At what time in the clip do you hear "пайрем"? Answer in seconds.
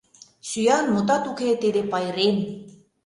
1.91-2.35